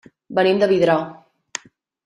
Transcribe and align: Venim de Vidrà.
Venim 0.39 0.61
de 0.63 0.69
Vidrà. 0.71 0.97